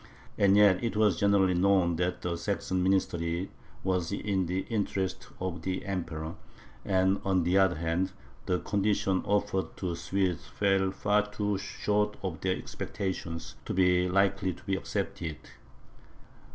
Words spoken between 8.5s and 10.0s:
conditions offered to the